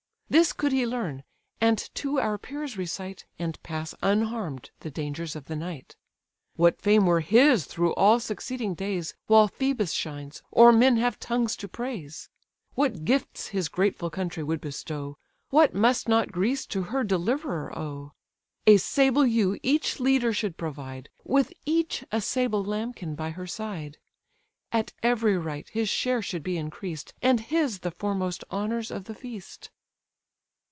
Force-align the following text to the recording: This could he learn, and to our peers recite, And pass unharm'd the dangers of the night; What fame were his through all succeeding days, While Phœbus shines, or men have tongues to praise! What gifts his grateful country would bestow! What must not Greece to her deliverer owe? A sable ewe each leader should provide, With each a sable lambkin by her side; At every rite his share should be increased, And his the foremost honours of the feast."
This 0.31 0.53
could 0.53 0.71
he 0.71 0.85
learn, 0.85 1.25
and 1.59 1.77
to 1.95 2.17
our 2.17 2.37
peers 2.37 2.77
recite, 2.77 3.25
And 3.37 3.61
pass 3.63 3.93
unharm'd 4.01 4.69
the 4.79 4.89
dangers 4.89 5.35
of 5.35 5.43
the 5.47 5.57
night; 5.57 5.97
What 6.55 6.81
fame 6.81 7.05
were 7.05 7.19
his 7.19 7.65
through 7.65 7.93
all 7.95 8.21
succeeding 8.21 8.73
days, 8.73 9.13
While 9.27 9.49
Phœbus 9.49 9.93
shines, 9.93 10.41
or 10.49 10.71
men 10.71 10.95
have 10.95 11.19
tongues 11.19 11.57
to 11.57 11.67
praise! 11.67 12.29
What 12.75 13.03
gifts 13.03 13.47
his 13.47 13.67
grateful 13.67 14.09
country 14.09 14.41
would 14.41 14.61
bestow! 14.61 15.17
What 15.49 15.73
must 15.73 16.07
not 16.07 16.31
Greece 16.31 16.65
to 16.67 16.83
her 16.83 17.03
deliverer 17.03 17.77
owe? 17.77 18.13
A 18.65 18.77
sable 18.77 19.25
ewe 19.25 19.59
each 19.61 19.99
leader 19.99 20.31
should 20.31 20.55
provide, 20.55 21.09
With 21.25 21.51
each 21.65 22.05
a 22.09 22.21
sable 22.21 22.63
lambkin 22.63 23.15
by 23.15 23.31
her 23.31 23.47
side; 23.47 23.97
At 24.71 24.93
every 25.03 25.37
rite 25.37 25.67
his 25.73 25.89
share 25.89 26.21
should 26.21 26.41
be 26.41 26.55
increased, 26.57 27.13
And 27.21 27.41
his 27.41 27.79
the 27.79 27.91
foremost 27.91 28.45
honours 28.49 28.91
of 28.91 29.03
the 29.03 29.13
feast." 29.15 29.69